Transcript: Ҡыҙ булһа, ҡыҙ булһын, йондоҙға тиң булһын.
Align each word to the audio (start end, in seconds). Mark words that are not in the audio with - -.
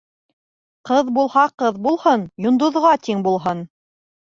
Ҡыҙ 0.91 1.11
булһа, 1.19 1.45
ҡыҙ 1.65 1.79
булһын, 1.85 2.27
йондоҙға 2.49 2.99
тиң 3.07 3.27
булһын. 3.33 3.69